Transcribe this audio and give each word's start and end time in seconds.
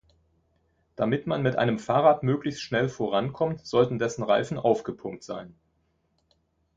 Damit 0.95 1.27
man 1.27 1.43
mit 1.43 1.57
einem 1.57 1.77
Fahrrad 1.77 2.23
möglichst 2.23 2.61
schnell 2.63 2.89
vorankommt, 2.89 3.67
sollten 3.67 3.99
dessen 3.99 4.23
Reifen 4.23 4.57
aufgepumpt 4.57 5.21
sein. 5.23 5.53